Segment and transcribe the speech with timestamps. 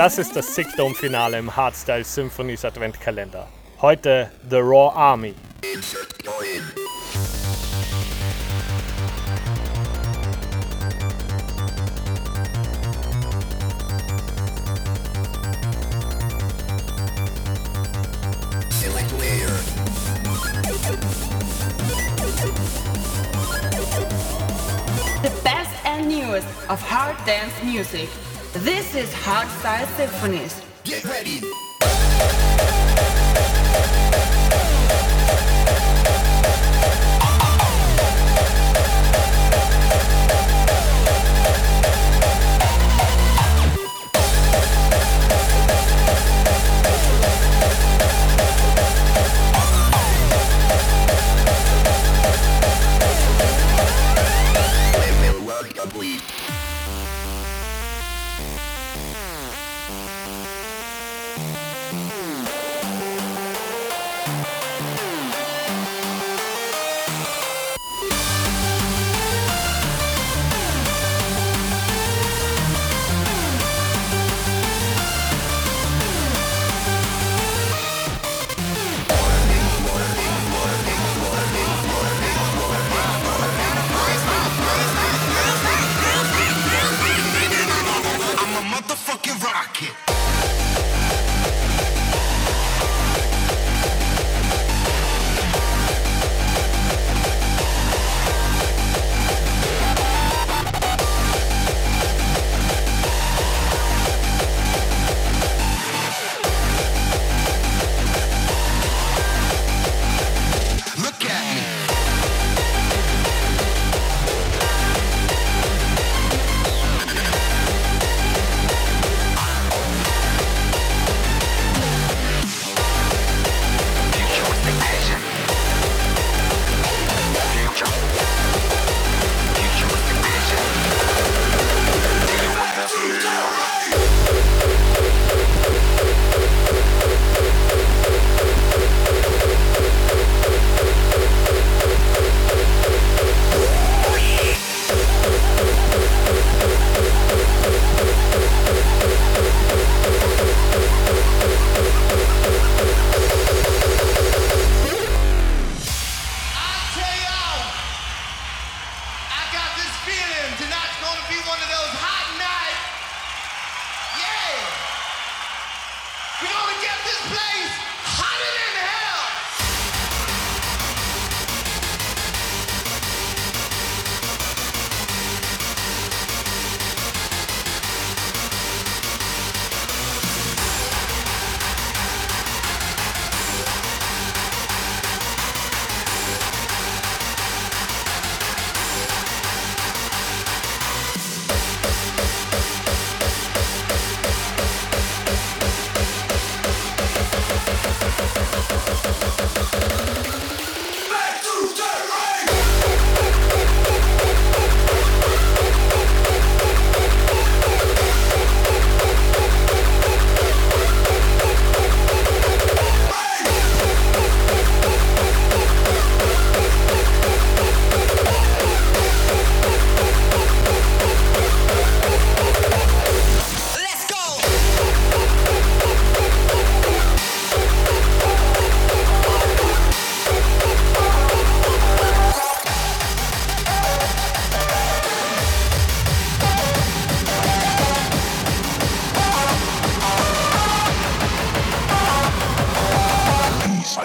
[0.00, 3.46] Das ist das Sickdome-Finale im Hardstyle Symphonies Adventkalender.
[3.82, 5.34] Heute The Raw Army.
[25.22, 28.08] The best and newest of hard dance music.
[28.52, 30.60] This is Hardstyle Symphonies.
[30.82, 31.40] Get ready.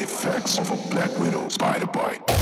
[0.00, 2.41] Effects of a Black Widow spider bite.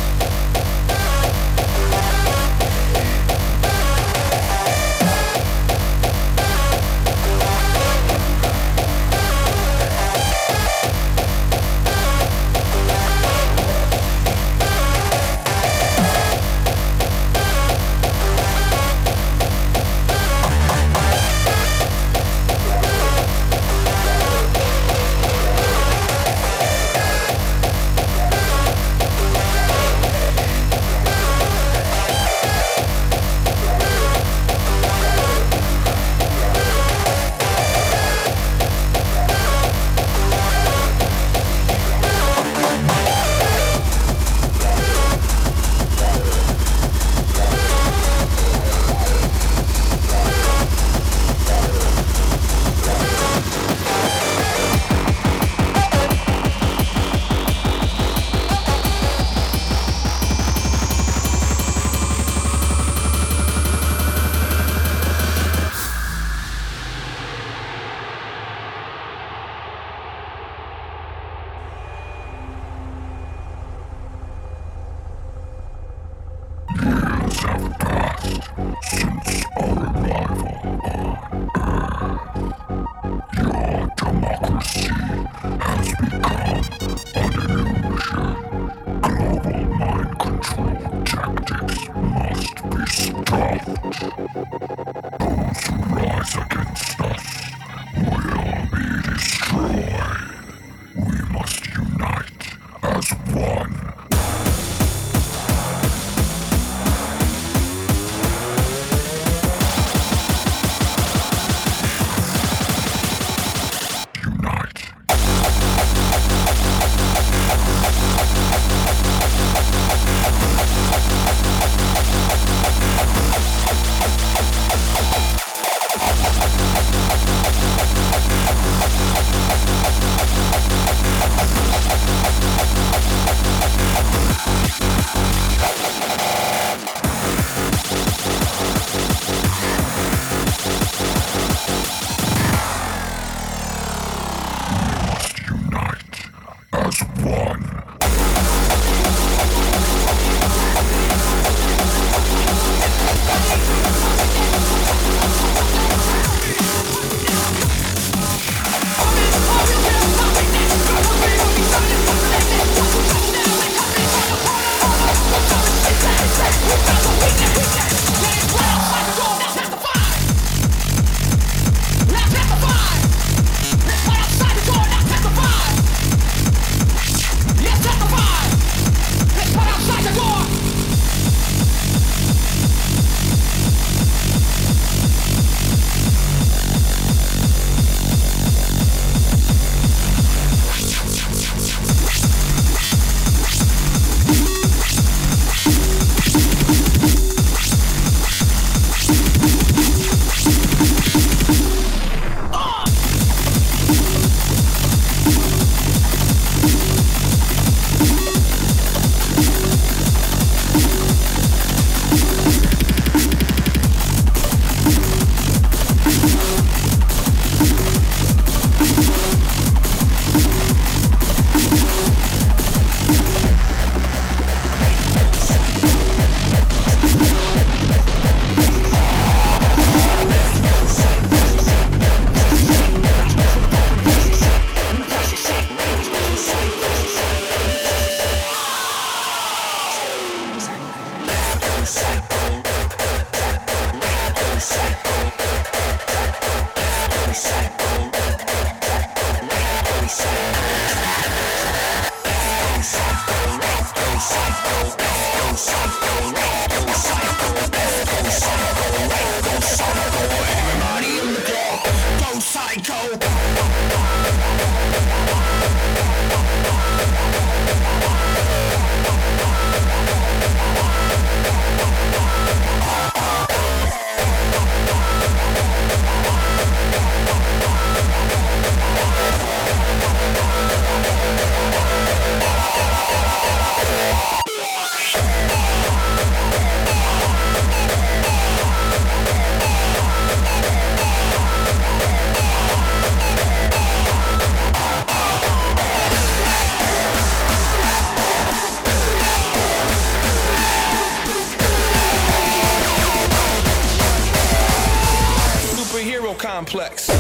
[306.61, 307.20] Complex.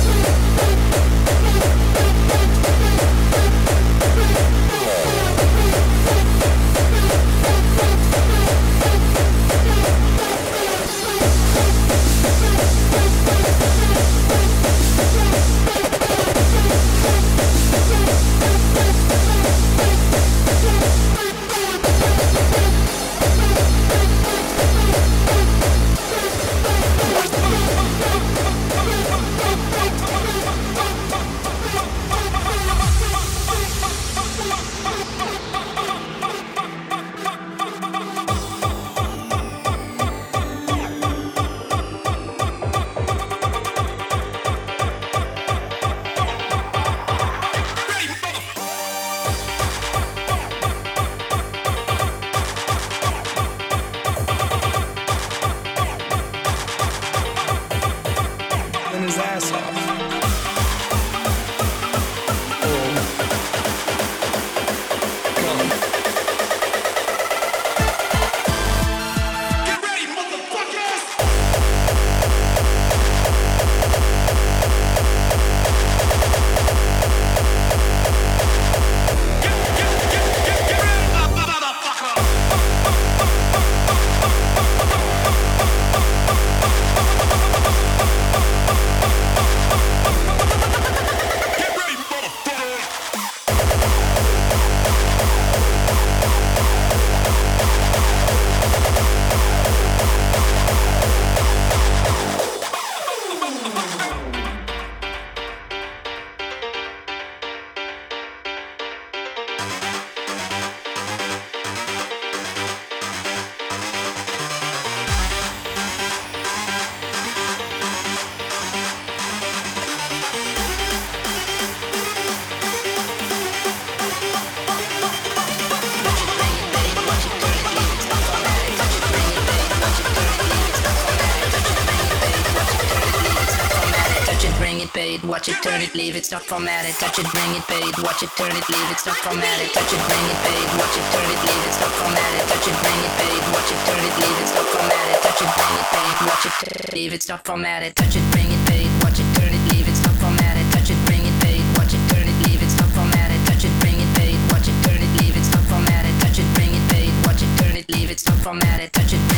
[135.80, 138.68] Turn it, leave it, stop formatted, touch it, bring it, paid, watch it, turn it,
[138.68, 141.72] leave it, stop formatted, touch it, bring it, paid, watch it, turn it, leave it,
[141.72, 145.16] stop formatted, touch it, bring it, paid, watch it, turn it, leave it, stop formatted,
[145.24, 148.60] touch it, bring it, paid, watch it, leave it, stop formatted, touch it, bring it,
[148.68, 151.94] paid, watch it, turn it, leave it, stop formatted, touch it, bring it, paid, watch
[151.96, 155.00] it, turn it, leave it, stop formatted, touch it, bring it, paid, watch it, turn
[155.00, 158.10] it, leave it, stop formatted, touch it, bring it, paid, watch it, turn it, leave
[158.10, 159.29] it, stop formatted, touch it,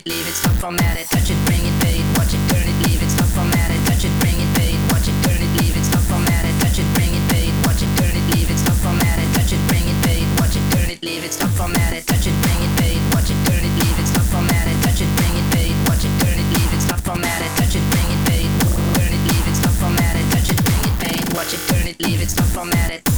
[0.00, 3.02] it, leave it, stop formatted, touch it, bring it, paid, watch it, turn it, leave
[3.02, 6.00] it, stop formatted, touch it, bring it, paid, watch it, turn it, leave it, stop
[6.08, 9.52] formatted, touch it, bring it, paid, watch it, turn it, leave it, stop formatted, touch
[9.52, 12.60] it, bring it, paid, watch it, turn it, leave it, stop formatted, touch it, bring
[12.60, 15.76] it, paid, watch it, turn it, leave it, stop formatted, touch it, bring it, paid,
[15.88, 18.48] watch it, turn it, leave it, stop formatted, touch it, bring it, paid,
[18.96, 21.96] turn it, leave it, stop formatted, touch it, bring it, paid, watch it, turn it,
[22.00, 23.04] leave it, stop formatted.
[23.04, 23.09] Touch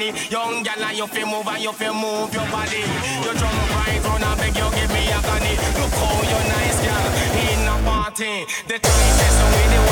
[0.00, 2.84] a agony Young gal and you feel move and you feel move your body.
[3.24, 5.54] You drum right round and beg you give me agony.
[5.78, 7.06] Look how you nice gal.
[7.38, 8.46] In a party.
[8.66, 9.87] The time is so with